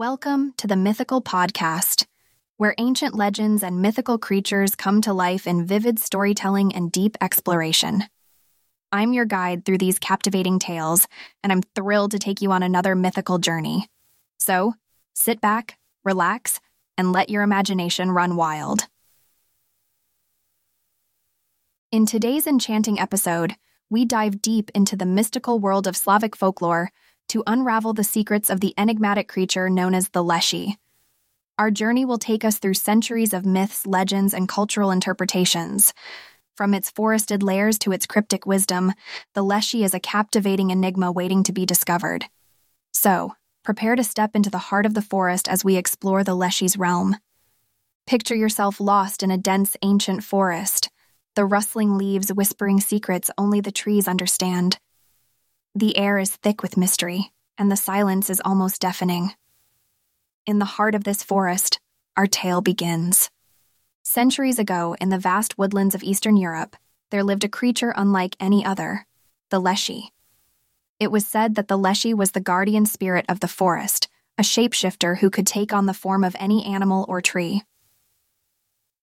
Welcome 0.00 0.54
to 0.56 0.66
the 0.66 0.76
Mythical 0.76 1.20
Podcast, 1.20 2.06
where 2.56 2.74
ancient 2.78 3.14
legends 3.14 3.62
and 3.62 3.82
mythical 3.82 4.16
creatures 4.16 4.74
come 4.74 5.02
to 5.02 5.12
life 5.12 5.46
in 5.46 5.66
vivid 5.66 5.98
storytelling 5.98 6.74
and 6.74 6.90
deep 6.90 7.18
exploration. 7.20 8.04
I'm 8.90 9.12
your 9.12 9.26
guide 9.26 9.66
through 9.66 9.76
these 9.76 9.98
captivating 9.98 10.58
tales, 10.58 11.06
and 11.42 11.52
I'm 11.52 11.60
thrilled 11.74 12.12
to 12.12 12.18
take 12.18 12.40
you 12.40 12.50
on 12.50 12.62
another 12.62 12.94
mythical 12.94 13.36
journey. 13.36 13.88
So, 14.38 14.72
sit 15.12 15.38
back, 15.42 15.76
relax, 16.02 16.60
and 16.96 17.12
let 17.12 17.28
your 17.28 17.42
imagination 17.42 18.10
run 18.10 18.36
wild. 18.36 18.86
In 21.92 22.06
today's 22.06 22.46
enchanting 22.46 22.98
episode, 22.98 23.54
we 23.90 24.06
dive 24.06 24.40
deep 24.40 24.70
into 24.74 24.96
the 24.96 25.04
mystical 25.04 25.58
world 25.58 25.86
of 25.86 25.94
Slavic 25.94 26.34
folklore 26.34 26.90
to 27.30 27.42
unravel 27.46 27.92
the 27.92 28.04
secrets 28.04 28.50
of 28.50 28.60
the 28.60 28.74
enigmatic 28.76 29.28
creature 29.28 29.68
known 29.68 29.94
as 29.94 30.10
the 30.10 30.22
Leshy. 30.22 30.78
Our 31.58 31.70
journey 31.70 32.04
will 32.04 32.18
take 32.18 32.44
us 32.44 32.58
through 32.58 32.74
centuries 32.74 33.32
of 33.32 33.44
myths, 33.44 33.86
legends, 33.86 34.34
and 34.34 34.48
cultural 34.48 34.90
interpretations. 34.90 35.92
From 36.54 36.74
its 36.74 36.90
forested 36.90 37.42
lairs 37.42 37.78
to 37.80 37.92
its 37.92 38.06
cryptic 38.06 38.46
wisdom, 38.46 38.92
the 39.34 39.42
Leshy 39.42 39.84
is 39.84 39.94
a 39.94 40.00
captivating 40.00 40.70
enigma 40.70 41.12
waiting 41.12 41.42
to 41.44 41.52
be 41.52 41.64
discovered. 41.64 42.26
So, 42.92 43.34
prepare 43.64 43.96
to 43.96 44.04
step 44.04 44.34
into 44.34 44.50
the 44.50 44.58
heart 44.58 44.86
of 44.86 44.94
the 44.94 45.02
forest 45.02 45.48
as 45.48 45.64
we 45.64 45.76
explore 45.76 46.24
the 46.24 46.34
Leshy's 46.34 46.76
realm. 46.76 47.16
Picture 48.06 48.34
yourself 48.34 48.80
lost 48.80 49.22
in 49.22 49.30
a 49.30 49.38
dense 49.38 49.76
ancient 49.82 50.24
forest, 50.24 50.90
the 51.36 51.44
rustling 51.44 51.96
leaves 51.96 52.32
whispering 52.32 52.80
secrets 52.80 53.30
only 53.38 53.60
the 53.60 53.70
trees 53.70 54.08
understand. 54.08 54.78
The 55.74 55.96
air 55.96 56.18
is 56.18 56.34
thick 56.34 56.62
with 56.62 56.76
mystery, 56.76 57.32
and 57.56 57.70
the 57.70 57.76
silence 57.76 58.28
is 58.28 58.42
almost 58.44 58.80
deafening. 58.80 59.34
In 60.44 60.58
the 60.58 60.64
heart 60.64 60.96
of 60.96 61.04
this 61.04 61.22
forest, 61.22 61.78
our 62.16 62.26
tale 62.26 62.60
begins. 62.60 63.30
Centuries 64.02 64.58
ago, 64.58 64.96
in 65.00 65.10
the 65.10 65.18
vast 65.18 65.58
woodlands 65.58 65.94
of 65.94 66.02
Eastern 66.02 66.36
Europe, 66.36 66.76
there 67.10 67.22
lived 67.22 67.44
a 67.44 67.48
creature 67.48 67.94
unlike 67.96 68.34
any 68.40 68.64
other 68.64 69.06
the 69.50 69.60
Leshy. 69.60 70.12
It 70.98 71.12
was 71.12 71.26
said 71.26 71.54
that 71.54 71.68
the 71.68 71.78
Leshy 71.78 72.14
was 72.14 72.32
the 72.32 72.40
guardian 72.40 72.86
spirit 72.86 73.24
of 73.28 73.40
the 73.40 73.48
forest, 73.48 74.08
a 74.38 74.42
shapeshifter 74.42 75.18
who 75.18 75.30
could 75.30 75.46
take 75.46 75.72
on 75.72 75.86
the 75.86 75.94
form 75.94 76.24
of 76.24 76.36
any 76.38 76.64
animal 76.64 77.04
or 77.08 77.20
tree. 77.20 77.62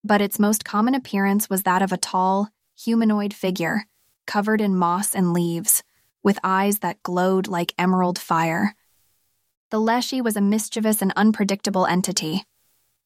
But 0.04 0.22
its 0.22 0.40
most 0.40 0.66
common 0.66 0.96
appearance 0.96 1.50
was 1.50 1.64
that 1.64 1.82
of 1.82 1.92
a 1.92 1.98
tall, 1.98 2.50
humanoid 2.78 3.34
figure, 3.34 3.86
covered 4.26 4.62
in 4.62 4.76
moss 4.76 5.16
and 5.16 5.34
leaves 5.34 5.84
with 6.24 6.40
eyes 6.44 6.80
that 6.80 7.02
glowed 7.04 7.48
like 7.48 7.74
emerald 7.78 8.20
fire. 8.20 8.76
The 9.70 9.80
Leshy 9.80 10.22
was 10.22 10.38
a 10.38 10.42
mischievous 10.42 11.02
and 11.02 11.12
unpredictable 11.16 11.86
entity. 11.86 12.44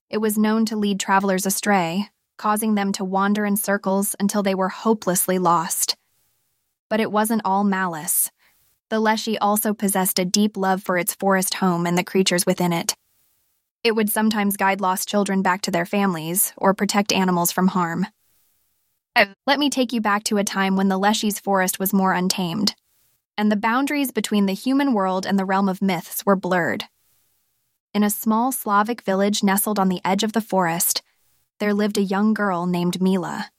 It 0.10 0.20
was 0.20 0.38
known 0.38 0.66
to 0.66 0.76
lead 0.76 1.00
travelers 1.00 1.46
astray, 1.46 2.10
causing 2.38 2.76
them 2.76 2.92
to 2.94 3.04
wander 3.04 3.46
in 3.46 3.58
circles 3.58 4.16
until 4.20 4.44
they 4.44 4.56
were 4.56 4.70
hopelessly 4.70 5.40
lost. 5.40 5.96
But 6.90 7.00
it 7.00 7.12
wasn't 7.12 7.42
all 7.46 7.64
malice. 7.64 8.30
The 8.90 9.00
Leshy 9.00 9.38
also 9.40 9.74
possessed 9.74 10.20
a 10.20 10.26
deep 10.26 10.58
love 10.58 10.84
for 10.84 10.98
its 10.98 11.16
forest 11.16 11.56
home 11.56 11.88
and 11.88 11.98
the 11.98 12.04
creatures 12.04 12.46
within 12.46 12.74
it. 12.74 12.94
It 13.84 13.96
would 13.96 14.10
sometimes 14.10 14.58
guide 14.58 14.82
lost 14.82 15.08
children 15.08 15.42
back 15.42 15.62
to 15.62 15.72
their 15.72 15.86
families 15.86 16.54
or 16.58 16.74
protect 16.74 17.12
animals 17.12 17.52
from 17.52 17.70
harm. 17.70 18.06
Oh, 19.16 19.34
let 19.48 19.60
me 19.60 19.70
take 19.70 19.94
you 19.94 20.02
back 20.02 20.24
to 20.26 20.38
a 20.38 20.44
time 20.44 20.76
when 20.76 20.90
the 20.90 21.00
Leshy's 21.00 21.40
forest 21.40 21.80
was 21.80 21.94
more 21.94 22.14
untamed 22.14 22.76
and 23.38 23.52
the 23.52 23.56
boundaries 23.56 24.12
between 24.12 24.46
the 24.46 24.54
human 24.54 24.94
world 24.94 25.26
and 25.26 25.38
the 25.38 25.46
realm 25.46 25.70
of 25.70 25.82
myths 25.82 26.26
were 26.26 26.36
blurred. 26.36 26.86
In 27.94 28.04
a 28.04 28.10
small 28.10 28.52
Slavic 28.52 29.02
village 29.02 29.44
nestled 29.44 29.80
on 29.80 29.90
the 29.90 30.02
edge 30.06 30.24
of 30.24 30.34
the 30.34 30.42
forest, 30.42 31.02
there 31.60 31.74
lived 31.74 31.98
a 31.98 32.04
young 32.04 32.34
girl 32.34 32.66
named 32.66 33.02
Mila. 33.02 33.52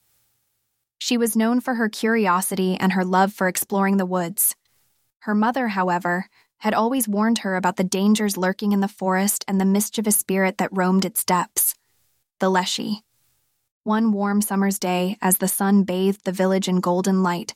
She 0.99 1.17
was 1.17 1.37
known 1.37 1.61
for 1.61 1.75
her 1.75 1.89
curiosity 1.89 2.77
and 2.79 2.93
her 2.93 3.05
love 3.05 3.33
for 3.33 3.49
exploring 3.49 3.97
the 3.97 4.07
woods. 4.07 4.55
Her 5.21 5.35
mother, 5.35 5.69
however, 5.69 6.27
had 6.59 6.75
always 6.75 7.09
warned 7.09 7.39
her 7.39 7.57
about 7.57 7.77
the 7.77 7.85
dangers 7.85 8.37
lurking 8.37 8.73
in 8.73 8.81
the 8.81 8.89
forest 8.89 9.45
and 9.49 9.61
the 9.61 9.65
mischievous 9.65 10.17
spirit 10.17 10.59
that 10.59 10.71
roamed 10.73 11.05
its 11.05 11.25
depths 11.25 11.75
the 12.39 12.49
Leshy. 12.51 13.05
One 13.85 14.11
warm 14.11 14.43
summer's 14.43 14.79
day, 14.79 15.17
as 15.23 15.39
the 15.39 15.47
sun 15.47 15.85
bathed 15.85 16.25
the 16.25 16.33
village 16.33 16.67
in 16.67 16.81
golden 16.81 17.23
light, 17.23 17.55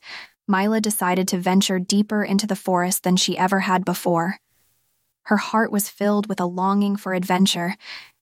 Mila 0.49 0.81
decided 0.81 1.27
to 1.29 1.39
venture 1.39 1.79
deeper 1.79 2.23
into 2.23 2.47
the 2.47 2.55
forest 2.55 3.03
than 3.03 3.17
she 3.17 3.37
ever 3.37 3.61
had 3.61 3.85
before. 3.85 4.39
Her 5.25 5.39
heart 5.39 5.73
was 5.73 5.89
filled 5.89 6.29
with 6.29 6.39
a 6.39 6.47
longing 6.47 6.97
for 6.97 7.15
adventure, 7.15 7.77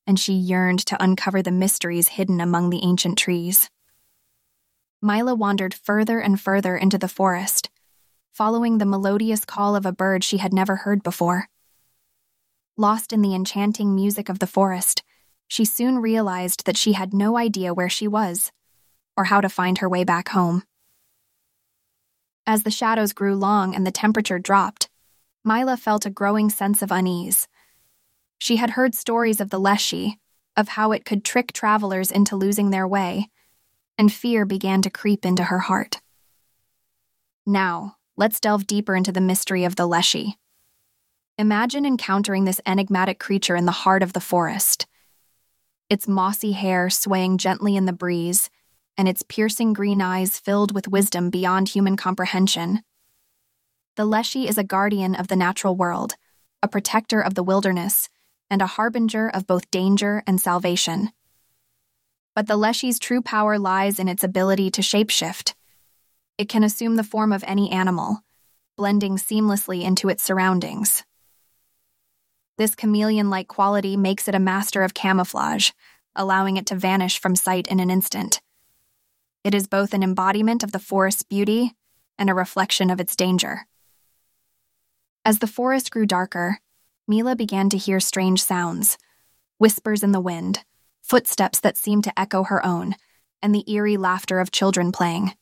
and 0.06 0.18
she 0.18 0.32
yearned 0.32 0.80
to 0.86 1.02
uncover 1.02 1.42
the 1.42 1.50
mysteries 1.50 2.08
hidden 2.08 2.40
among 2.40 2.70
the 2.70 2.82
ancient 2.82 3.18
trees. 3.18 3.68
Mila 5.02 5.34
wandered 5.34 5.74
further 5.74 6.18
and 6.18 6.40
further 6.40 6.78
into 6.78 6.96
the 6.96 7.08
forest, 7.08 7.68
following 8.32 8.78
the 8.78 8.86
melodious 8.86 9.44
call 9.44 9.76
of 9.76 9.84
a 9.84 9.92
bird 9.92 10.24
she 10.24 10.38
had 10.38 10.54
never 10.54 10.76
heard 10.76 11.02
before. 11.02 11.48
Lost 12.78 13.12
in 13.12 13.20
the 13.20 13.34
enchanting 13.34 13.94
music 13.94 14.30
of 14.30 14.38
the 14.38 14.46
forest, 14.46 15.02
she 15.46 15.64
soon 15.66 15.98
realized 15.98 16.64
that 16.64 16.78
she 16.78 16.94
had 16.94 17.12
no 17.12 17.36
idea 17.36 17.74
where 17.74 17.90
she 17.90 18.08
was 18.08 18.50
or 19.16 19.24
how 19.24 19.40
to 19.40 19.48
find 19.48 19.78
her 19.78 19.88
way 19.88 20.04
back 20.04 20.30
home. 20.30 20.64
As 22.46 22.62
the 22.62 22.70
shadows 22.70 23.12
grew 23.12 23.34
long 23.34 23.74
and 23.74 23.86
the 23.86 23.90
temperature 23.90 24.38
dropped, 24.38 24.88
Mila 25.44 25.76
felt 25.76 26.06
a 26.06 26.10
growing 26.10 26.50
sense 26.50 26.82
of 26.82 26.90
unease. 26.90 27.48
She 28.38 28.56
had 28.56 28.70
heard 28.70 28.94
stories 28.94 29.40
of 29.40 29.50
the 29.50 29.58
Leshy, 29.58 30.18
of 30.56 30.68
how 30.68 30.92
it 30.92 31.04
could 31.04 31.24
trick 31.24 31.52
travelers 31.52 32.10
into 32.10 32.36
losing 32.36 32.70
their 32.70 32.86
way, 32.86 33.28
and 33.96 34.12
fear 34.12 34.44
began 34.44 34.82
to 34.82 34.90
creep 34.90 35.24
into 35.24 35.44
her 35.44 35.60
heart. 35.60 36.00
Now, 37.46 37.96
let's 38.16 38.40
delve 38.40 38.66
deeper 38.66 38.94
into 38.94 39.12
the 39.12 39.20
mystery 39.20 39.64
of 39.64 39.76
the 39.76 39.86
Leshy. 39.86 40.38
Imagine 41.36 41.84
encountering 41.84 42.44
this 42.44 42.60
enigmatic 42.64 43.18
creature 43.18 43.56
in 43.56 43.66
the 43.66 43.72
heart 43.72 44.02
of 44.02 44.12
the 44.12 44.20
forest. 44.20 44.86
Its 45.90 46.06
mossy 46.06 46.52
hair 46.52 46.88
swaying 46.88 47.38
gently 47.38 47.76
in 47.76 47.86
the 47.86 47.92
breeze, 47.92 48.50
and 48.96 49.08
its 49.08 49.22
piercing 49.22 49.72
green 49.72 50.00
eyes 50.00 50.38
filled 50.38 50.74
with 50.74 50.88
wisdom 50.88 51.30
beyond 51.30 51.68
human 51.68 51.96
comprehension. 51.96 52.82
The 53.96 54.04
Leshy 54.04 54.48
is 54.48 54.58
a 54.58 54.64
guardian 54.64 55.14
of 55.14 55.28
the 55.28 55.36
natural 55.36 55.76
world, 55.76 56.14
a 56.62 56.68
protector 56.68 57.20
of 57.20 57.34
the 57.34 57.42
wilderness, 57.42 58.08
and 58.50 58.60
a 58.62 58.66
harbinger 58.66 59.28
of 59.28 59.46
both 59.46 59.70
danger 59.70 60.22
and 60.26 60.40
salvation. 60.40 61.10
But 62.34 62.46
the 62.46 62.56
Leshy's 62.56 62.98
true 62.98 63.22
power 63.22 63.58
lies 63.58 63.98
in 63.98 64.08
its 64.08 64.24
ability 64.24 64.70
to 64.72 64.82
shapeshift. 64.82 65.54
It 66.36 66.48
can 66.48 66.64
assume 66.64 66.96
the 66.96 67.04
form 67.04 67.32
of 67.32 67.44
any 67.46 67.70
animal, 67.70 68.20
blending 68.76 69.16
seamlessly 69.16 69.82
into 69.82 70.08
its 70.08 70.24
surroundings. 70.24 71.04
This 72.58 72.74
chameleon 72.74 73.30
like 73.30 73.48
quality 73.48 73.96
makes 73.96 74.28
it 74.28 74.34
a 74.34 74.40
master 74.40 74.82
of 74.82 74.94
camouflage, 74.94 75.70
allowing 76.16 76.56
it 76.56 76.66
to 76.66 76.76
vanish 76.76 77.18
from 77.18 77.36
sight 77.36 77.66
in 77.68 77.80
an 77.80 77.90
instant. 77.90 78.40
It 79.44 79.54
is 79.54 79.66
both 79.66 79.92
an 79.92 80.02
embodiment 80.02 80.64
of 80.64 80.72
the 80.72 80.78
forest's 80.78 81.22
beauty 81.22 81.74
and 82.18 82.30
a 82.30 82.34
reflection 82.34 82.90
of 82.90 82.98
its 82.98 83.14
danger. 83.14 83.68
As 85.24 85.38
the 85.38 85.46
forest 85.46 85.90
grew 85.90 86.06
darker, 86.06 86.60
Mila 87.06 87.36
began 87.36 87.68
to 87.68 87.78
hear 87.78 88.00
strange 88.00 88.42
sounds 88.42 88.98
whispers 89.58 90.02
in 90.02 90.12
the 90.12 90.20
wind, 90.20 90.64
footsteps 91.02 91.60
that 91.60 91.76
seemed 91.76 92.04
to 92.04 92.18
echo 92.18 92.42
her 92.42 92.64
own, 92.66 92.94
and 93.40 93.54
the 93.54 93.64
eerie 93.70 93.96
laughter 93.96 94.40
of 94.40 94.50
children 94.50 94.90
playing. 94.90 95.32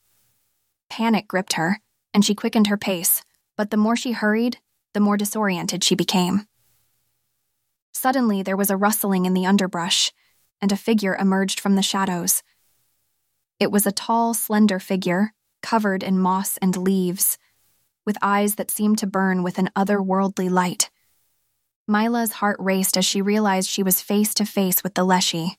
Panic 0.91 1.27
gripped 1.27 1.55
her, 1.55 1.81
and 2.13 2.25
she 2.25 2.35
quickened 2.35 2.67
her 2.67 2.77
pace, 2.77 3.23
but 3.57 3.71
the 3.71 3.77
more 3.77 3.97
she 3.97 4.13
hurried, 4.13 4.59
the 4.93 5.01
more 5.01 5.17
disoriented 5.17 5.83
she 5.83 5.95
became. 5.95 6.47
Suddenly, 7.93 8.43
there 8.43 8.57
was 8.57 8.71
a 8.71 8.77
rustling 8.77 9.25
in 9.25 9.35
the 9.35 9.47
underbrush, 9.47 10.13
and 10.61 10.71
a 10.71 10.77
figure 10.77 11.17
emerged 11.17 11.59
from 11.59 11.75
the 11.75 11.83
shadows. 11.83 12.43
It 13.63 13.71
was 13.71 13.87
a 13.87 13.93
tall, 13.93 14.35
slender 14.35 14.81
figure, 14.81 15.35
covered 15.63 16.03
in 16.03 16.19
moss 16.19 16.57
and 16.57 16.77
leaves, 16.77 17.39
with 18.05 18.19
eyes 18.21 18.57
that 18.57 18.73
seemed 18.73 18.99
to 18.99 19.07
burn 19.07 19.45
with 19.45 19.57
an 19.57 19.71
otherworldly 19.77 20.51
light. 20.51 20.91
Mila's 21.87 22.33
heart 22.33 22.57
raced 22.59 22.97
as 22.97 23.05
she 23.05 23.23
realized 23.23 23.71
she 23.71 23.85
was 23.85 24.01
face 24.01 24.35
to 24.35 24.45
face 24.45 24.83
with 24.83 24.95
the 24.95 25.05
Leshy. 25.05 25.59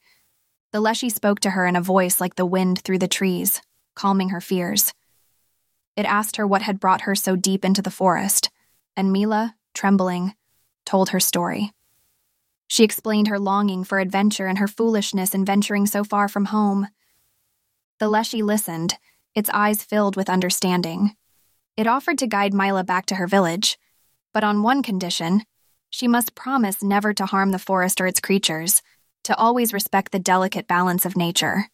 The 0.73 0.81
Leshy 0.81 1.07
spoke 1.07 1.39
to 1.39 1.51
her 1.51 1.65
in 1.65 1.77
a 1.77 1.81
voice 1.81 2.19
like 2.19 2.35
the 2.35 2.45
wind 2.45 2.79
through 2.79 2.99
the 2.99 3.07
trees, 3.07 3.61
calming 3.95 4.31
her 4.31 4.41
fears. 4.41 4.93
It 5.95 6.05
asked 6.05 6.35
her 6.35 6.45
what 6.45 6.63
had 6.63 6.81
brought 6.81 7.03
her 7.03 7.15
so 7.15 7.37
deep 7.37 7.63
into 7.63 7.81
the 7.81 7.89
forest, 7.89 8.49
and 8.97 9.13
Mila, 9.13 9.55
trembling, 9.73 10.35
told 10.85 11.11
her 11.11 11.21
story. 11.21 11.71
She 12.67 12.83
explained 12.83 13.29
her 13.29 13.39
longing 13.39 13.85
for 13.85 13.99
adventure 13.99 14.47
and 14.47 14.57
her 14.57 14.67
foolishness 14.67 15.33
in 15.33 15.45
venturing 15.45 15.85
so 15.85 16.03
far 16.03 16.27
from 16.27 16.45
home. 16.47 16.89
The 18.03 18.09
Leshy 18.09 18.43
listened, 18.43 18.95
its 19.33 19.49
eyes 19.53 19.81
filled 19.81 20.17
with 20.17 20.29
understanding. 20.29 21.15
It 21.77 21.87
offered 21.87 22.17
to 22.17 22.27
guide 22.27 22.53
Mila 22.53 22.83
back 22.83 23.05
to 23.05 23.15
her 23.15 23.27
village, 23.27 23.79
but 24.33 24.43
on 24.43 24.61
one 24.61 24.83
condition 24.83 25.45
she 25.89 26.09
must 26.09 26.35
promise 26.35 26.83
never 26.83 27.13
to 27.13 27.25
harm 27.25 27.51
the 27.51 27.59
forest 27.59 28.01
or 28.01 28.05
its 28.05 28.19
creatures, 28.19 28.81
to 29.23 29.33
always 29.37 29.71
respect 29.71 30.11
the 30.11 30.19
delicate 30.19 30.67
balance 30.67 31.05
of 31.05 31.15
nature. 31.15 31.69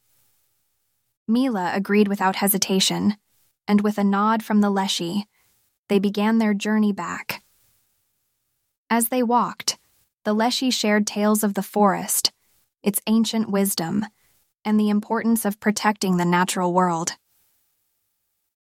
Mila 1.27 1.71
agreed 1.73 2.07
without 2.07 2.35
hesitation, 2.35 3.17
and 3.67 3.81
with 3.81 3.97
a 3.97 4.03
nod 4.03 4.43
from 4.43 4.61
the 4.61 4.69
Leshy, 4.69 5.25
they 5.87 5.97
began 5.97 6.37
their 6.37 6.53
journey 6.53 6.93
back. 6.93 7.43
As 8.87 9.07
they 9.07 9.23
walked, 9.23 9.79
the 10.25 10.33
Leshy 10.33 10.69
shared 10.69 11.07
tales 11.07 11.43
of 11.43 11.55
the 11.55 11.63
forest, 11.63 12.31
its 12.83 13.01
ancient 13.07 13.49
wisdom, 13.49 14.05
and 14.63 14.79
the 14.79 14.89
importance 14.89 15.45
of 15.45 15.59
protecting 15.59 16.17
the 16.17 16.25
natural 16.25 16.73
world. 16.73 17.13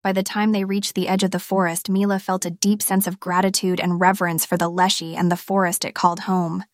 By 0.03 0.13
the 0.13 0.23
time 0.23 0.53
they 0.53 0.65
reached 0.65 0.95
the 0.95 1.09
edge 1.09 1.23
of 1.23 1.31
the 1.31 1.39
forest, 1.39 1.89
Mila 1.89 2.19
felt 2.19 2.45
a 2.45 2.51
deep 2.51 2.83
sense 2.83 3.07
of 3.07 3.21
gratitude 3.21 3.81
and 3.81 4.01
reverence 4.01 4.45
for 4.45 4.57
the 4.57 4.69
Leshy 4.69 5.17
and 5.17 5.33
the 5.33 5.37
forest 5.37 5.85
it 5.85 5.95
called 5.95 6.21
home. 6.21 6.65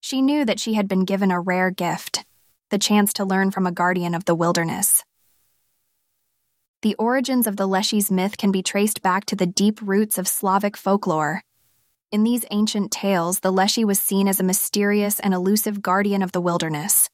She 0.00 0.20
knew 0.20 0.44
that 0.44 0.60
she 0.60 0.74
had 0.74 0.86
been 0.86 1.06
given 1.06 1.30
a 1.30 1.40
rare 1.40 1.70
gift 1.70 2.24
the 2.70 2.78
chance 2.78 3.12
to 3.12 3.24
learn 3.24 3.50
from 3.50 3.66
a 3.66 3.72
guardian 3.72 4.14
of 4.14 4.24
the 4.24 4.34
wilderness. 4.34 5.04
The 6.82 6.96
origins 6.96 7.46
of 7.46 7.56
the 7.56 7.68
Leshy's 7.68 8.10
myth 8.10 8.36
can 8.36 8.50
be 8.50 8.62
traced 8.62 9.00
back 9.00 9.26
to 9.26 9.36
the 9.36 9.46
deep 9.46 9.80
roots 9.80 10.18
of 10.18 10.26
Slavic 10.26 10.76
folklore. 10.76 11.42
In 12.10 12.24
these 12.24 12.44
ancient 12.50 12.90
tales, 12.90 13.40
the 13.40 13.52
Leshy 13.52 13.84
was 13.84 14.00
seen 14.00 14.26
as 14.26 14.40
a 14.40 14.44
mysterious 14.44 15.20
and 15.20 15.32
elusive 15.32 15.82
guardian 15.82 16.20
of 16.20 16.32
the 16.32 16.40
wilderness. 16.40 17.08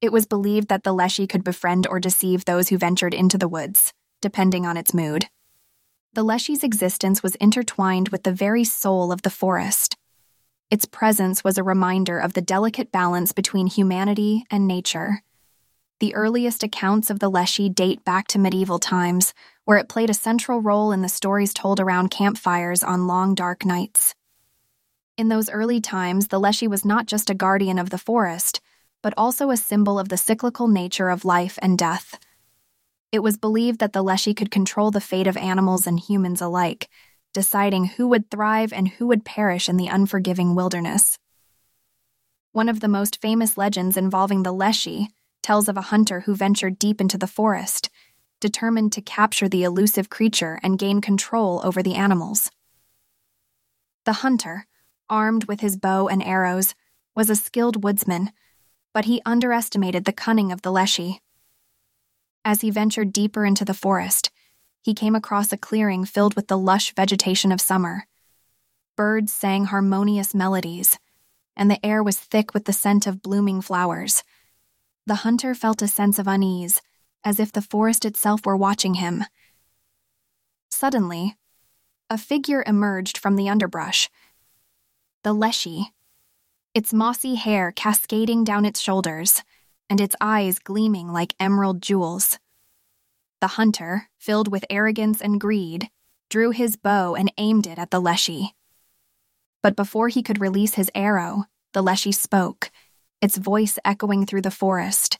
It 0.00 0.12
was 0.12 0.24
believed 0.24 0.68
that 0.68 0.82
the 0.82 0.94
Leshy 0.94 1.26
could 1.26 1.44
befriend 1.44 1.86
or 1.86 2.00
deceive 2.00 2.44
those 2.44 2.70
who 2.70 2.78
ventured 2.78 3.12
into 3.12 3.36
the 3.36 3.48
woods, 3.48 3.92
depending 4.22 4.64
on 4.64 4.78
its 4.78 4.94
mood. 4.94 5.26
The 6.14 6.22
Leshy's 6.22 6.64
existence 6.64 7.22
was 7.22 7.34
intertwined 7.36 8.08
with 8.08 8.22
the 8.22 8.32
very 8.32 8.64
soul 8.64 9.12
of 9.12 9.22
the 9.22 9.30
forest. 9.30 9.96
Its 10.70 10.86
presence 10.86 11.44
was 11.44 11.58
a 11.58 11.62
reminder 11.62 12.18
of 12.18 12.32
the 12.32 12.40
delicate 12.40 12.90
balance 12.90 13.32
between 13.32 13.66
humanity 13.66 14.44
and 14.50 14.66
nature. 14.66 15.22
The 15.98 16.14
earliest 16.14 16.62
accounts 16.62 17.10
of 17.10 17.18
the 17.18 17.28
Leshy 17.28 17.68
date 17.68 18.02
back 18.02 18.26
to 18.28 18.38
medieval 18.38 18.78
times, 18.78 19.34
where 19.66 19.76
it 19.76 19.88
played 19.88 20.08
a 20.08 20.14
central 20.14 20.62
role 20.62 20.92
in 20.92 21.02
the 21.02 21.08
stories 21.10 21.52
told 21.52 21.78
around 21.78 22.10
campfires 22.10 22.82
on 22.82 23.06
long, 23.06 23.34
dark 23.34 23.66
nights. 23.66 24.14
In 25.18 25.28
those 25.28 25.50
early 25.50 25.80
times, 25.80 26.28
the 26.28 26.40
Leshy 26.40 26.66
was 26.66 26.86
not 26.86 27.04
just 27.04 27.28
a 27.28 27.34
guardian 27.34 27.78
of 27.78 27.90
the 27.90 27.98
forest, 27.98 28.60
but 29.02 29.14
also 29.16 29.50
a 29.50 29.56
symbol 29.56 29.98
of 29.98 30.08
the 30.08 30.16
cyclical 30.16 30.68
nature 30.68 31.08
of 31.08 31.24
life 31.24 31.58
and 31.62 31.78
death. 31.78 32.18
It 33.12 33.20
was 33.20 33.36
believed 33.36 33.80
that 33.80 33.92
the 33.92 34.02
Leshy 34.02 34.34
could 34.34 34.50
control 34.50 34.90
the 34.90 35.00
fate 35.00 35.26
of 35.26 35.36
animals 35.36 35.86
and 35.86 35.98
humans 35.98 36.40
alike, 36.40 36.88
deciding 37.32 37.86
who 37.86 38.08
would 38.08 38.30
thrive 38.30 38.72
and 38.72 38.88
who 38.88 39.06
would 39.06 39.24
perish 39.24 39.68
in 39.68 39.76
the 39.76 39.88
unforgiving 39.88 40.54
wilderness. 40.54 41.18
One 42.52 42.68
of 42.68 42.80
the 42.80 42.88
most 42.88 43.20
famous 43.20 43.56
legends 43.56 43.96
involving 43.96 44.42
the 44.42 44.52
Leshy 44.52 45.08
tells 45.42 45.68
of 45.68 45.76
a 45.76 45.82
hunter 45.82 46.20
who 46.20 46.34
ventured 46.34 46.78
deep 46.78 47.00
into 47.00 47.16
the 47.16 47.26
forest, 47.26 47.88
determined 48.40 48.92
to 48.92 49.02
capture 49.02 49.48
the 49.48 49.62
elusive 49.62 50.10
creature 50.10 50.58
and 50.62 50.78
gain 50.78 51.00
control 51.00 51.60
over 51.64 51.82
the 51.82 51.94
animals. 51.94 52.50
The 54.04 54.14
hunter, 54.14 54.66
armed 55.08 55.44
with 55.44 55.60
his 55.60 55.76
bow 55.76 56.08
and 56.08 56.22
arrows, 56.22 56.74
was 57.14 57.30
a 57.30 57.36
skilled 57.36 57.84
woodsman, 57.84 58.30
but 58.92 59.04
he 59.04 59.22
underestimated 59.24 60.04
the 60.04 60.12
cunning 60.12 60.52
of 60.52 60.62
the 60.62 60.72
Leshy. 60.72 61.20
As 62.44 62.60
he 62.60 62.70
ventured 62.70 63.12
deeper 63.12 63.44
into 63.44 63.64
the 63.64 63.74
forest, 63.74 64.30
he 64.82 64.94
came 64.94 65.14
across 65.14 65.52
a 65.52 65.58
clearing 65.58 66.04
filled 66.04 66.34
with 66.34 66.48
the 66.48 66.58
lush 66.58 66.94
vegetation 66.94 67.52
of 67.52 67.60
summer. 67.60 68.06
Birds 68.96 69.32
sang 69.32 69.66
harmonious 69.66 70.34
melodies, 70.34 70.98
and 71.56 71.70
the 71.70 71.84
air 71.84 72.02
was 72.02 72.18
thick 72.18 72.54
with 72.54 72.64
the 72.64 72.72
scent 72.72 73.06
of 73.06 73.22
blooming 73.22 73.60
flowers 73.60 74.22
the 75.10 75.26
hunter 75.26 75.56
felt 75.56 75.82
a 75.82 75.88
sense 75.88 76.20
of 76.20 76.28
unease, 76.28 76.82
as 77.24 77.40
if 77.40 77.50
the 77.50 77.62
forest 77.62 78.04
itself 78.04 78.46
were 78.46 78.56
watching 78.56 78.94
him. 78.94 79.24
Suddenly, 80.70 81.36
a 82.08 82.16
figure 82.16 82.62
emerged 82.64 83.18
from 83.18 83.34
the 83.34 83.48
underbrush. 83.48 84.08
The 85.24 85.32
Leshy, 85.32 85.92
its 86.74 86.92
mossy 86.92 87.34
hair 87.34 87.72
cascading 87.72 88.44
down 88.44 88.64
its 88.64 88.80
shoulders, 88.80 89.42
and 89.88 90.00
its 90.00 90.14
eyes 90.20 90.58
gleaming 90.58 91.12
like 91.12 91.34
emerald 91.40 91.82
jewels. 91.82 92.38
The 93.40 93.48
hunter, 93.48 94.08
filled 94.18 94.48
with 94.48 94.64
arrogance 94.70 95.20
and 95.20 95.40
greed, 95.40 95.90
drew 96.28 96.50
his 96.50 96.76
bow 96.76 97.14
and 97.14 97.32
aimed 97.38 97.66
it 97.66 97.78
at 97.78 97.90
the 97.90 98.00
Leshy. 98.00 98.54
But 99.62 99.76
before 99.76 100.08
he 100.08 100.22
could 100.22 100.40
release 100.40 100.74
his 100.74 100.90
arrow, 100.94 101.44
the 101.72 101.82
Leshy 101.82 102.12
spoke 102.12 102.70
its 103.20 103.36
voice 103.36 103.78
echoing 103.84 104.24
through 104.24 104.42
the 104.42 104.50
forest. 104.50 105.18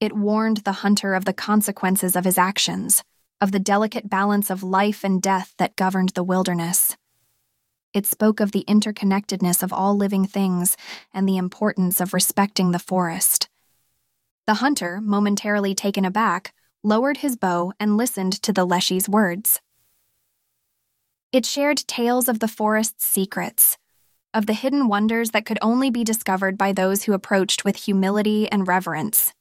It 0.00 0.12
warned 0.12 0.58
the 0.58 0.72
hunter 0.72 1.14
of 1.14 1.24
the 1.24 1.32
consequences 1.32 2.16
of 2.16 2.24
his 2.24 2.36
actions, 2.36 3.02
of 3.40 3.52
the 3.52 3.58
delicate 3.58 4.10
balance 4.10 4.50
of 4.50 4.62
life 4.62 5.04
and 5.04 5.22
death 5.22 5.54
that 5.58 5.76
governed 5.76 6.10
the 6.10 6.24
wilderness. 6.24 6.96
It 7.94 8.06
spoke 8.06 8.40
of 8.40 8.50
the 8.50 8.64
interconnectedness 8.66 9.62
of 9.62 9.72
all 9.72 9.96
living 9.96 10.26
things 10.26 10.76
and 11.12 11.28
the 11.28 11.36
importance 11.36 12.00
of 12.00 12.12
respecting 12.12 12.72
the 12.72 12.80
forest. 12.80 13.48
The 14.48 14.54
hunter, 14.54 15.00
momentarily 15.00 15.76
taken 15.76 16.04
aback, 16.04 16.52
lowered 16.82 17.18
his 17.18 17.36
bow 17.36 17.72
and 17.78 17.96
listened 17.96 18.32
to 18.42 18.52
the 18.52 18.66
Leshy's 18.66 19.08
words. 19.08 19.60
It 21.30 21.46
shared 21.46 21.78
tales 21.86 22.28
of 22.28 22.40
the 22.40 22.48
forest's 22.48 23.06
secrets, 23.06 23.78
of 24.34 24.46
the 24.46 24.52
hidden 24.54 24.88
wonders 24.88 25.30
that 25.30 25.46
could 25.46 25.58
only 25.62 25.88
be 25.88 26.02
discovered 26.02 26.58
by 26.58 26.72
those 26.72 27.04
who 27.04 27.12
approached 27.12 27.64
with 27.64 27.76
humility 27.76 28.50
and 28.50 28.66
reverence. 28.66 29.32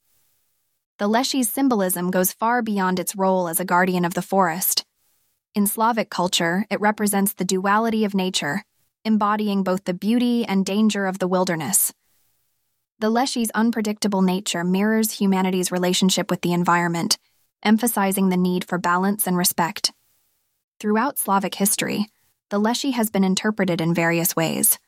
The 0.99 1.07
Leshy's 1.07 1.49
symbolism 1.49 2.11
goes 2.11 2.31
far 2.31 2.61
beyond 2.61 2.99
its 2.99 3.15
role 3.15 3.47
as 3.47 3.59
a 3.59 3.65
guardian 3.65 4.05
of 4.05 4.13
the 4.13 4.21
forest. 4.21 4.85
In 5.55 5.67
Slavic 5.67 6.09
culture, 6.09 6.65
it 6.71 6.81
represents 6.81 7.33
the 7.33 7.45
duality 7.45 8.05
of 8.05 8.15
nature, 8.15 8.63
embodying 9.05 9.61
both 9.61 9.83
the 9.83 9.93
beauty 9.93 10.43
and 10.43 10.65
danger 10.65 11.05
of 11.05 11.19
the 11.19 11.27
wilderness. 11.27 11.93
The 12.97 13.11
Leshy's 13.11 13.51
unpredictable 13.51 14.23
nature 14.23 14.63
mirrors 14.63 15.11
humanity's 15.11 15.71
relationship 15.71 16.31
with 16.31 16.41
the 16.41 16.53
environment, 16.53 17.19
emphasizing 17.61 18.29
the 18.29 18.37
need 18.37 18.65
for 18.65 18.79
balance 18.79 19.27
and 19.27 19.37
respect. 19.37 19.93
Throughout 20.79 21.19
Slavic 21.19 21.53
history, 21.53 22.07
the 22.49 22.57
Leshy 22.57 22.91
has 22.91 23.11
been 23.11 23.23
interpreted 23.23 23.79
in 23.79 23.93
various 23.93 24.35
ways. 24.35 24.79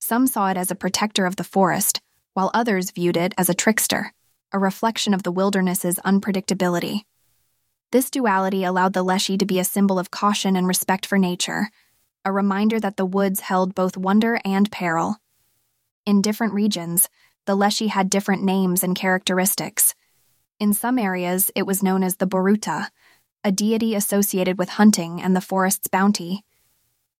Some 0.00 0.26
saw 0.26 0.50
it 0.50 0.56
as 0.56 0.72
a 0.72 0.74
protector 0.74 1.26
of 1.26 1.36
the 1.36 1.44
forest, 1.44 2.00
while 2.34 2.50
others 2.52 2.90
viewed 2.90 3.16
it 3.16 3.34
as 3.38 3.48
a 3.48 3.54
trickster, 3.54 4.12
a 4.50 4.58
reflection 4.58 5.14
of 5.14 5.22
the 5.22 5.30
wilderness's 5.30 6.00
unpredictability. 6.04 7.02
This 7.92 8.10
duality 8.10 8.64
allowed 8.64 8.94
the 8.94 9.02
Leshy 9.02 9.36
to 9.36 9.44
be 9.44 9.58
a 9.58 9.64
symbol 9.64 9.98
of 9.98 10.10
caution 10.10 10.56
and 10.56 10.66
respect 10.66 11.04
for 11.04 11.18
nature, 11.18 11.68
a 12.24 12.32
reminder 12.32 12.80
that 12.80 12.96
the 12.96 13.04
woods 13.04 13.40
held 13.40 13.74
both 13.74 13.98
wonder 13.98 14.40
and 14.46 14.72
peril. 14.72 15.16
In 16.06 16.22
different 16.22 16.54
regions, 16.54 17.10
the 17.44 17.54
Leshy 17.54 17.88
had 17.88 18.08
different 18.08 18.42
names 18.42 18.82
and 18.82 18.96
characteristics. 18.96 19.94
In 20.58 20.72
some 20.72 20.98
areas, 20.98 21.50
it 21.54 21.66
was 21.66 21.82
known 21.82 22.02
as 22.02 22.16
the 22.16 22.26
Boruta, 22.26 22.88
a 23.44 23.52
deity 23.52 23.94
associated 23.94 24.56
with 24.56 24.70
hunting 24.70 25.20
and 25.20 25.36
the 25.36 25.42
forest's 25.42 25.88
bounty. 25.88 26.44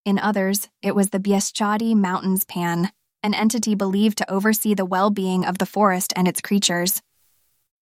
In 0.06 0.18
others, 0.18 0.70
it 0.80 0.94
was 0.94 1.10
the 1.10 1.20
Bieszczady 1.20 1.94
Mountains 1.94 2.46
Pan, 2.46 2.90
an 3.22 3.34
entity 3.34 3.74
believed 3.74 4.16
to 4.18 4.30
oversee 4.30 4.72
the 4.72 4.86
well 4.86 5.10
being 5.10 5.44
of 5.44 5.58
the 5.58 5.66
forest 5.66 6.14
and 6.16 6.26
its 6.26 6.40
creatures. 6.40 7.02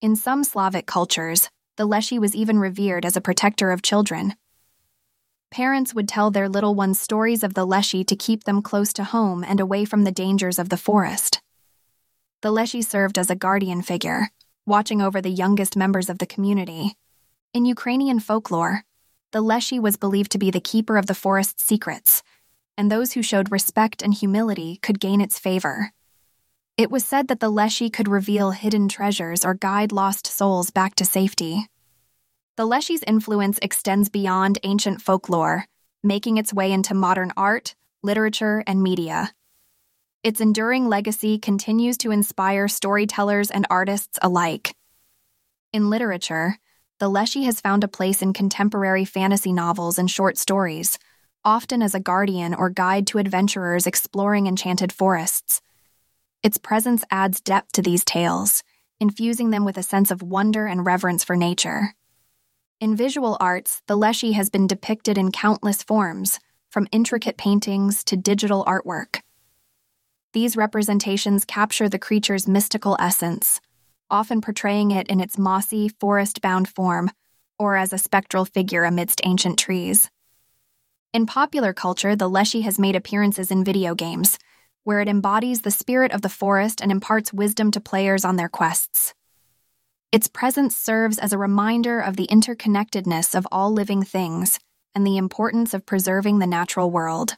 In 0.03 0.17
some 0.17 0.43
Slavic 0.43 0.87
cultures, 0.87 1.51
the 1.81 1.87
Leshy 1.87 2.19
was 2.19 2.37
even 2.37 2.59
revered 2.59 3.07
as 3.07 3.17
a 3.17 3.23
protector 3.23 3.71
of 3.73 3.81
children. 3.81 4.35
Parents 5.51 5.95
would 5.95 6.07
tell 6.07 6.31
their 6.31 6.47
little 6.47 6.75
ones 6.75 7.01
stories 7.01 7.43
of 7.43 7.55
the 7.55 7.65
Leshy 7.65 8.05
to 8.05 8.15
keep 8.15 8.45
them 8.45 8.61
close 8.61 8.93
to 8.93 9.03
home 9.03 9.43
and 9.43 9.61
away 9.61 9.87
from 9.87 10.05
the 10.05 10.13
dangers 10.13 10.59
of 10.59 10.69
the 10.69 10.77
forest. 10.77 11.41
The 12.43 12.51
Leshy 12.51 12.83
served 12.83 13.17
as 13.17 13.31
a 13.31 13.35
guardian 13.35 13.81
figure, 13.81 14.29
watching 14.67 15.01
over 15.01 15.23
the 15.23 15.31
youngest 15.31 15.75
members 15.75 16.11
of 16.11 16.19
the 16.19 16.27
community. 16.27 16.99
In 17.55 17.65
Ukrainian 17.65 18.21
folklore, 18.21 18.85
the 19.33 19.41
Leshy 19.41 19.81
was 19.81 19.97
believed 19.97 20.33
to 20.33 20.39
be 20.39 20.51
the 20.51 20.61
keeper 20.61 20.99
of 20.99 21.07
the 21.07 21.15
forest's 21.15 21.63
secrets, 21.63 22.23
and 22.77 22.93
those 22.93 23.13
who 23.13 23.23
showed 23.23 23.51
respect 23.51 24.03
and 24.03 24.13
humility 24.13 24.77
could 24.83 25.01
gain 25.01 25.23
its 25.23 25.39
favor. 25.39 25.95
It 26.77 26.91
was 26.91 27.07
said 27.07 27.29
that 27.29 27.41
the 27.41 27.49
Leshy 27.49 27.89
could 27.89 28.07
reveal 28.07 28.51
hidden 28.51 28.87
treasures 28.87 29.47
or 29.47 29.55
guide 29.55 29.93
lost 29.93 30.27
souls 30.27 30.71
back 30.71 30.95
to 30.97 31.07
safety. 31.07 31.70
The 32.61 32.67
Leshy's 32.67 33.03
influence 33.05 33.59
extends 33.63 34.11
beyond 34.11 34.59
ancient 34.65 35.01
folklore, 35.01 35.65
making 36.03 36.37
its 36.37 36.53
way 36.53 36.73
into 36.73 36.93
modern 36.93 37.33
art, 37.35 37.75
literature, 38.03 38.63
and 38.67 38.83
media. 38.83 39.33
Its 40.23 40.43
enduring 40.43 40.87
legacy 40.87 41.39
continues 41.39 41.97
to 41.97 42.11
inspire 42.11 42.69
storytellers 42.69 43.51
and 43.51 43.67
artists 43.71 44.19
alike. 44.21 44.75
In 45.73 45.89
literature, 45.89 46.59
the 46.99 47.09
Leshy 47.09 47.45
has 47.45 47.63
found 47.63 47.83
a 47.83 47.89
place 47.89 48.21
in 48.21 48.35
contemporary 48.35 49.07
fantasy 49.07 49.55
novels 49.55 49.99
and 49.99 50.11
short 50.11 50.37
stories, 50.37 50.99
often 51.43 51.81
as 51.81 51.95
a 51.95 51.99
guardian 51.99 52.53
or 52.53 52.69
guide 52.69 53.07
to 53.07 53.17
adventurers 53.17 53.87
exploring 53.87 54.47
enchanted 54.47 54.93
forests. 54.93 55.63
Its 56.43 56.59
presence 56.59 57.05
adds 57.11 57.41
depth 57.41 57.73
to 57.73 57.81
these 57.81 58.05
tales, 58.05 58.63
infusing 59.01 59.49
them 59.49 59.65
with 59.65 59.79
a 59.79 59.83
sense 59.83 60.11
of 60.11 60.21
wonder 60.21 60.67
and 60.67 60.85
reverence 60.85 61.25
for 61.25 61.37
nature. 61.37 61.95
In 62.81 62.97
visual 62.97 63.37
arts, 63.41 63.83
the 63.89 63.97
Leshy 63.97 64.33
has 64.33 64.49
been 64.49 64.67
depicted 64.67 65.19
in 65.19 65.33
countless 65.33 65.83
forms, 65.83 66.41
from 66.71 66.89
intricate 66.91 67.37
paintings 67.37 68.03
to 68.05 68.17
digital 68.17 68.65
artwork. 68.65 69.21
These 70.33 70.57
representations 70.57 71.45
capture 71.45 71.91
the 71.91 71.99
creature's 71.99 72.49
mystical 72.49 72.97
essence, 72.99 73.61
often 74.09 74.41
portraying 74.41 74.93
it 74.93 75.09
in 75.09 75.21
its 75.21 75.37
mossy, 75.37 75.91
forest 75.91 76.41
bound 76.41 76.71
form 76.71 77.11
or 77.59 77.77
as 77.77 77.93
a 77.93 77.99
spectral 77.99 78.47
figure 78.47 78.85
amidst 78.85 79.21
ancient 79.25 79.59
trees. 79.59 80.09
In 81.13 81.27
popular 81.27 81.75
culture, 81.75 82.17
the 82.17 82.31
Leshy 82.31 82.63
has 82.63 82.79
made 82.79 82.97
appearances 82.97 83.51
in 83.51 83.63
video 83.63 83.95
games, 83.95 84.39
where 84.85 85.01
it 85.01 85.09
embodies 85.09 85.61
the 85.61 85.71
spirit 85.71 86.13
of 86.13 86.23
the 86.23 86.31
forest 86.31 86.81
and 86.81 86.91
imparts 86.91 87.31
wisdom 87.31 87.71
to 87.73 87.81
players 87.81 88.25
on 88.25 88.37
their 88.37 88.49
quests. 88.49 89.13
Its 90.13 90.27
presence 90.27 90.77
serves 90.77 91.19
as 91.19 91.33
a 91.33 91.39
reminder 91.39 92.01
of 92.01 92.17
the 92.17 92.27
interconnectedness 92.27 93.33
of 93.33 93.47
all 93.53 93.73
living 93.73 94.03
things 94.03 94.59
and 94.93 95.07
the 95.07 95.17
importance 95.17 95.73
of 95.73 95.87
preserving 95.87 96.41
the 96.41 96.49
natural 96.49 96.91
world. 96.91 97.37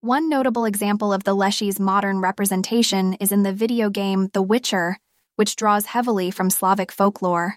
One 0.00 0.28
notable 0.28 0.64
example 0.64 1.12
of 1.12 1.24
the 1.24 1.34
Leshy's 1.34 1.80
modern 1.80 2.20
representation 2.20 3.14
is 3.14 3.32
in 3.32 3.42
the 3.42 3.52
video 3.52 3.90
game 3.90 4.28
The 4.32 4.42
Witcher, 4.42 4.98
which 5.34 5.56
draws 5.56 5.86
heavily 5.86 6.30
from 6.30 6.48
Slavic 6.48 6.92
folklore. 6.92 7.56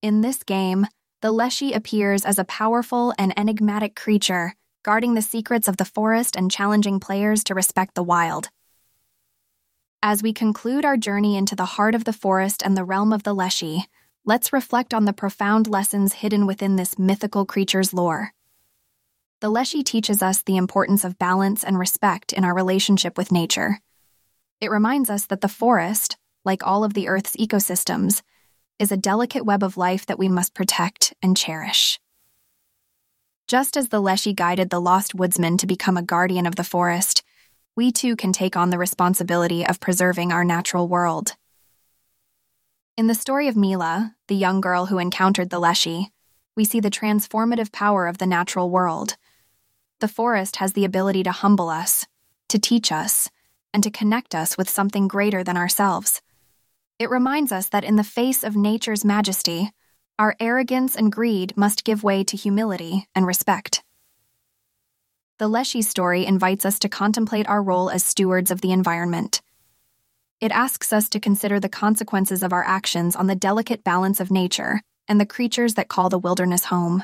In 0.00 0.22
this 0.22 0.42
game, 0.42 0.86
the 1.20 1.32
Leshy 1.32 1.74
appears 1.74 2.24
as 2.24 2.38
a 2.38 2.44
powerful 2.44 3.12
and 3.18 3.38
enigmatic 3.38 3.94
creature, 3.94 4.54
guarding 4.82 5.12
the 5.12 5.20
secrets 5.20 5.68
of 5.68 5.76
the 5.76 5.84
forest 5.84 6.34
and 6.34 6.50
challenging 6.50 6.98
players 6.98 7.44
to 7.44 7.54
respect 7.54 7.94
the 7.94 8.02
wild. 8.02 8.48
As 10.04 10.20
we 10.20 10.32
conclude 10.32 10.84
our 10.84 10.96
journey 10.96 11.36
into 11.36 11.54
the 11.54 11.64
heart 11.64 11.94
of 11.94 12.02
the 12.02 12.12
forest 12.12 12.60
and 12.64 12.76
the 12.76 12.82
realm 12.82 13.12
of 13.12 13.22
the 13.22 13.32
Leshy, 13.32 13.84
let's 14.24 14.52
reflect 14.52 14.92
on 14.92 15.04
the 15.04 15.12
profound 15.12 15.68
lessons 15.68 16.14
hidden 16.14 16.44
within 16.44 16.74
this 16.74 16.98
mythical 16.98 17.46
creature's 17.46 17.94
lore. 17.94 18.32
The 19.40 19.48
Leshy 19.48 19.84
teaches 19.84 20.20
us 20.20 20.42
the 20.42 20.56
importance 20.56 21.04
of 21.04 21.20
balance 21.20 21.62
and 21.62 21.78
respect 21.78 22.32
in 22.32 22.44
our 22.44 22.52
relationship 22.52 23.16
with 23.16 23.30
nature. 23.30 23.78
It 24.60 24.72
reminds 24.72 25.08
us 25.08 25.26
that 25.26 25.40
the 25.40 25.46
forest, 25.46 26.16
like 26.44 26.66
all 26.66 26.82
of 26.82 26.94
the 26.94 27.06
Earth's 27.06 27.36
ecosystems, 27.36 28.22
is 28.80 28.90
a 28.90 28.96
delicate 28.96 29.44
web 29.44 29.62
of 29.62 29.76
life 29.76 30.04
that 30.06 30.18
we 30.18 30.28
must 30.28 30.52
protect 30.52 31.14
and 31.22 31.36
cherish. 31.36 32.00
Just 33.46 33.76
as 33.76 33.90
the 33.90 34.00
Leshy 34.00 34.32
guided 34.32 34.70
the 34.70 34.80
lost 34.80 35.14
woodsman 35.14 35.58
to 35.58 35.66
become 35.66 35.96
a 35.96 36.02
guardian 36.02 36.46
of 36.46 36.56
the 36.56 36.64
forest, 36.64 37.21
we 37.74 37.90
too 37.90 38.16
can 38.16 38.32
take 38.32 38.56
on 38.56 38.70
the 38.70 38.78
responsibility 38.78 39.66
of 39.66 39.80
preserving 39.80 40.32
our 40.32 40.44
natural 40.44 40.88
world. 40.88 41.36
In 42.96 43.06
the 43.06 43.14
story 43.14 43.48
of 43.48 43.56
Mila, 43.56 44.14
the 44.28 44.34
young 44.34 44.60
girl 44.60 44.86
who 44.86 44.98
encountered 44.98 45.50
the 45.50 45.58
Leshy, 45.58 46.10
we 46.54 46.64
see 46.64 46.80
the 46.80 46.90
transformative 46.90 47.72
power 47.72 48.06
of 48.06 48.18
the 48.18 48.26
natural 48.26 48.68
world. 48.68 49.16
The 50.00 50.08
forest 50.08 50.56
has 50.56 50.74
the 50.74 50.84
ability 50.84 51.22
to 51.22 51.32
humble 51.32 51.70
us, 51.70 52.06
to 52.48 52.58
teach 52.58 52.92
us, 52.92 53.30
and 53.72 53.82
to 53.82 53.90
connect 53.90 54.34
us 54.34 54.58
with 54.58 54.68
something 54.68 55.08
greater 55.08 55.42
than 55.42 55.56
ourselves. 55.56 56.20
It 56.98 57.08
reminds 57.08 57.52
us 57.52 57.68
that 57.70 57.84
in 57.84 57.96
the 57.96 58.04
face 58.04 58.44
of 58.44 58.54
nature's 58.54 59.04
majesty, 59.04 59.70
our 60.18 60.36
arrogance 60.38 60.94
and 60.94 61.10
greed 61.10 61.56
must 61.56 61.84
give 61.84 62.04
way 62.04 62.22
to 62.24 62.36
humility 62.36 63.08
and 63.14 63.26
respect. 63.26 63.82
The 65.42 65.48
Leshy 65.48 65.82
story 65.82 66.24
invites 66.24 66.64
us 66.64 66.78
to 66.78 66.88
contemplate 66.88 67.48
our 67.48 67.60
role 67.60 67.90
as 67.90 68.04
stewards 68.04 68.52
of 68.52 68.60
the 68.60 68.70
environment. 68.70 69.42
It 70.40 70.52
asks 70.52 70.92
us 70.92 71.08
to 71.08 71.18
consider 71.18 71.58
the 71.58 71.68
consequences 71.68 72.44
of 72.44 72.52
our 72.52 72.62
actions 72.62 73.16
on 73.16 73.26
the 73.26 73.34
delicate 73.34 73.82
balance 73.82 74.20
of 74.20 74.30
nature 74.30 74.82
and 75.08 75.20
the 75.20 75.26
creatures 75.26 75.74
that 75.74 75.88
call 75.88 76.08
the 76.08 76.18
wilderness 76.20 76.66
home. 76.66 77.02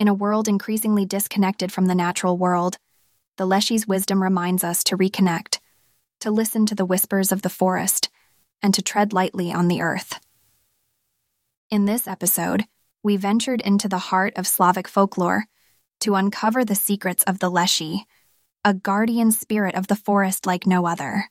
In 0.00 0.08
a 0.08 0.14
world 0.14 0.48
increasingly 0.48 1.04
disconnected 1.04 1.70
from 1.70 1.88
the 1.88 1.94
natural 1.94 2.38
world, 2.38 2.78
the 3.36 3.44
Leshy's 3.44 3.86
wisdom 3.86 4.22
reminds 4.22 4.64
us 4.64 4.82
to 4.84 4.96
reconnect, 4.96 5.58
to 6.20 6.30
listen 6.30 6.64
to 6.64 6.74
the 6.74 6.86
whispers 6.86 7.30
of 7.32 7.42
the 7.42 7.50
forest, 7.50 8.08
and 8.62 8.72
to 8.72 8.80
tread 8.80 9.12
lightly 9.12 9.52
on 9.52 9.68
the 9.68 9.82
earth. 9.82 10.18
In 11.70 11.84
this 11.84 12.08
episode, 12.08 12.64
we 13.02 13.18
ventured 13.18 13.60
into 13.60 13.90
the 13.90 13.98
heart 14.08 14.32
of 14.38 14.46
Slavic 14.46 14.88
folklore 14.88 15.44
to 16.00 16.14
uncover 16.14 16.64
the 16.64 16.74
secrets 16.74 17.22
of 17.24 17.38
the 17.38 17.50
Leshy, 17.50 18.06
a 18.64 18.74
guardian 18.74 19.32
spirit 19.32 19.74
of 19.74 19.86
the 19.86 19.96
forest 19.96 20.46
like 20.46 20.66
no 20.66 20.86
other. 20.86 21.30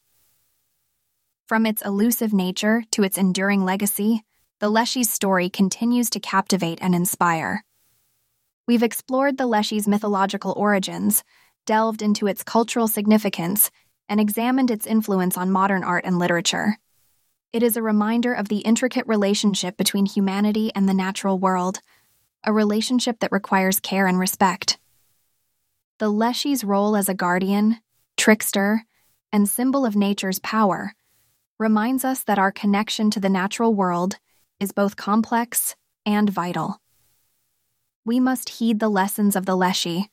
From 1.48 1.66
its 1.66 1.82
elusive 1.82 2.34
nature 2.34 2.84
to 2.92 3.04
its 3.04 3.18
enduring 3.18 3.64
legacy, 3.64 4.24
the 4.60 4.70
Leshy's 4.70 5.12
story 5.12 5.50
continues 5.50 6.10
to 6.10 6.20
captivate 6.20 6.80
and 6.82 6.96
inspire. 6.96 7.64
We've 8.68 8.84
explored 8.84 9.38
the 9.38 9.48
Leshy's 9.48 9.88
mythological 9.88 10.54
origins, 10.58 11.24
delved 11.66 12.02
into 12.02 12.28
its 12.28 12.44
cultural 12.44 12.88
significance, 12.88 13.72
and 14.10 14.20
examined 14.20 14.72
its 14.72 14.88
influence 14.88 15.38
on 15.38 15.52
modern 15.52 15.84
art 15.84 16.06
and 16.06 16.20
literature. 16.20 16.78
It 17.54 17.64
is 17.64 17.78
a 17.78 17.82
reminder 17.82 18.34
of 18.34 18.50
the 18.50 18.60
intricate 18.60 19.08
relationship 19.08 19.78
between 19.78 20.06
humanity 20.06 20.72
and 20.76 20.88
the 20.88 20.94
natural 20.94 21.40
world, 21.40 21.80
a 22.48 22.52
relationship 22.52 23.20
that 23.20 23.32
requires 23.32 23.80
care 23.80 24.08
and 24.08 24.18
respect. 24.18 24.80
The 26.00 26.10
Leshy's 26.10 26.64
role 26.64 26.96
as 26.96 27.08
a 27.08 27.14
guardian, 27.14 27.78
trickster, 28.18 28.86
and 29.32 29.48
symbol 29.48 29.86
of 29.86 29.96
nature's 29.96 30.40
power 30.40 30.94
reminds 31.60 32.04
us 32.04 32.24
that 32.24 32.40
our 32.40 32.52
connection 32.52 33.12
to 33.12 33.20
the 33.20 33.30
natural 33.30 33.76
world 33.76 34.18
is 34.60 34.72
both 34.72 34.96
complex 34.96 35.76
and 36.08 36.28
vital 36.28 36.80
we 38.08 38.22
must 38.22 38.48
heed 38.48 38.80
the 38.80 38.88
lessons 38.88 39.36
of 39.36 39.46
the 39.46 39.56
Leshy, 39.56 40.10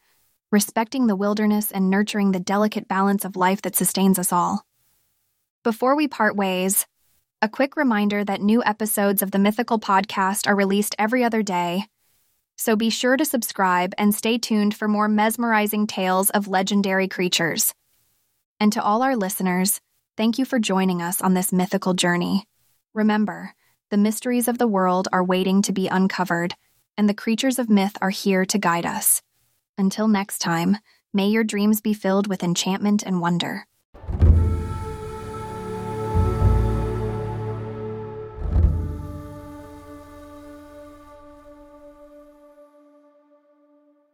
respecting 0.51 1.07
the 1.07 1.15
wilderness 1.15 1.71
and 1.71 1.89
nurturing 1.89 2.33
the 2.33 2.41
delicate 2.41 2.89
balance 2.89 3.25
of 3.25 3.37
life 3.37 3.63
that 3.63 3.77
sustains 3.77 4.19
us 4.19 4.33
all. 4.33 4.67
Before 5.63 5.95
we 5.95 6.09
part 6.09 6.35
ways, 6.35 6.89
a 7.41 7.49
quick 7.49 7.77
reminder 7.77 8.25
that 8.25 8.43
new 8.43 8.65
episodes 8.65 9.23
of 9.23 9.31
the 9.31 9.39
Mythical 9.39 9.79
Podcast 9.79 10.49
are 10.49 10.57
released 10.57 10.97
every 10.99 11.23
other 11.23 11.41
day, 11.41 11.85
so 12.57 12.77
be 12.77 12.91
sure 12.91 13.17
to 13.17 13.25
subscribe 13.25 13.93
and 13.99 14.15
stay 14.15 14.39
tuned 14.39 14.75
for 14.75 14.89
more 14.89 15.09
mesmerizing 15.09 15.87
tales 15.87 16.31
of 16.31 16.49
legendary 16.49 17.09
creatures. 17.09 17.75
And 18.61 18.73
to 18.73 18.83
all 18.83 19.03
our 19.03 19.17
listeners, 19.17 19.81
thank 20.17 20.39
you 20.39 20.45
for 20.45 20.59
joining 20.59 21.03
us 21.03 21.21
on 21.21 21.35
this 21.35 21.53
mythical 21.53 21.95
journey. 21.95 22.47
Remember, 22.95 23.55
the 23.91 23.97
mysteries 23.97 24.49
of 24.49 24.59
the 24.59 24.69
world 24.69 25.09
are 25.13 25.25
waiting 25.25 25.63
to 25.63 25.73
be 25.73 25.89
uncovered 25.89 26.55
and 26.97 27.09
the 27.09 27.15
creatures 27.15 27.59
of 27.59 27.69
myth 27.69 27.97
are 28.01 28.11
here 28.11 28.45
to 28.47 28.59
guide 28.59 28.87
us. 28.87 29.21
Until 29.77 30.09
next 30.09 30.39
time, 30.39 30.79
may 31.13 31.29
your 31.29 31.45
dreams 31.45 31.81
be 31.81 31.95
filled 31.95 32.27
with 32.27 32.43
enchantment 32.43 33.03
and 33.03 33.21
wonder. 33.21 33.67